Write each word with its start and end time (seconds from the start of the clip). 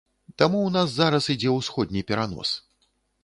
Таму 0.41 0.57
ў 0.59 0.69
нас 0.77 0.87
зараз 0.95 1.27
ідзе 1.35 1.53
ўсходні 1.57 2.05
перанос. 2.13 2.57